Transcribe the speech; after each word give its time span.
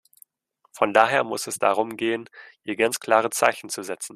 Von 0.71 0.95
daher 0.95 1.23
muss 1.23 1.45
es 1.45 1.59
darum 1.59 1.95
gehen, 1.95 2.27
hier 2.63 2.75
ganz 2.75 2.99
klare 2.99 3.29
Zeichen 3.29 3.69
zu 3.69 3.83
setzen. 3.83 4.09